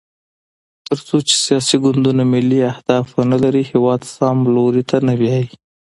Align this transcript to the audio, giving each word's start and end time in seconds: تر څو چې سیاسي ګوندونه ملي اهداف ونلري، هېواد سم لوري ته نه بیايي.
تر 0.87 0.97
څو 1.07 1.15
چې 1.27 1.35
سیاسي 1.45 1.75
ګوندونه 1.83 2.23
ملي 2.33 2.59
اهداف 2.71 3.05
ونلري، 3.17 3.63
هېواد 3.71 4.01
سم 4.15 4.37
لوري 4.55 4.83
ته 4.89 4.97
نه 5.07 5.13
بیايي. 5.19 5.47